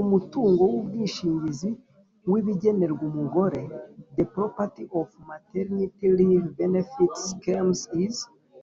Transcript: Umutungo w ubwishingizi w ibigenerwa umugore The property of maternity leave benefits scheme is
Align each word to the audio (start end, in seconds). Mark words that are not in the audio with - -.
Umutungo 0.00 0.62
w 0.72 0.74
ubwishingizi 0.82 1.70
w 2.30 2.32
ibigenerwa 2.40 3.02
umugore 3.10 3.60
The 4.16 4.24
property 4.34 4.84
of 4.98 5.06
maternity 5.30 6.06
leave 6.16 6.48
benefits 6.60 7.20
scheme 7.32 7.72
is 8.04 8.16